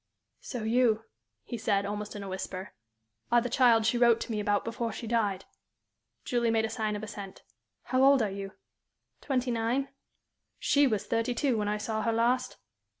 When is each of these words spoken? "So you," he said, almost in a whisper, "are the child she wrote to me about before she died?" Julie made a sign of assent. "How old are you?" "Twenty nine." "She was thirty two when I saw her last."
"So 0.39 0.63
you," 0.63 1.03
he 1.43 1.59
said, 1.59 1.85
almost 1.85 2.15
in 2.15 2.23
a 2.23 2.27
whisper, 2.27 2.73
"are 3.31 3.39
the 3.39 3.49
child 3.51 3.85
she 3.85 3.99
wrote 3.99 4.19
to 4.21 4.31
me 4.31 4.39
about 4.39 4.65
before 4.65 4.91
she 4.91 5.05
died?" 5.05 5.45
Julie 6.25 6.49
made 6.49 6.65
a 6.65 6.71
sign 6.71 6.95
of 6.95 7.03
assent. 7.03 7.43
"How 7.83 8.03
old 8.03 8.23
are 8.23 8.31
you?" 8.31 8.53
"Twenty 9.21 9.51
nine." 9.51 9.89
"She 10.57 10.87
was 10.87 11.05
thirty 11.05 11.35
two 11.35 11.55
when 11.55 11.67
I 11.67 11.77
saw 11.77 12.01
her 12.01 12.11
last." 12.13 12.57